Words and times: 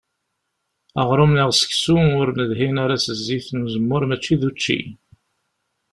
Aɣrum 1.01 1.31
neɣ 1.33 1.49
seksu 1.53 1.95
ur 2.19 2.27
nedhin 2.37 2.75
ara 2.83 2.97
s 2.99 3.05
zzit 3.17 3.47
n 3.51 3.65
uzemmur 3.65 4.03
mačči 4.07 4.35
d 4.39 4.41
učči. 4.49 4.79